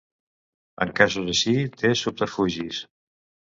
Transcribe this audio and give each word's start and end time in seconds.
En 0.85 0.93
casos 1.01 1.29
així 1.35 1.55
té 1.83 1.93
subterfugis. 2.01 2.83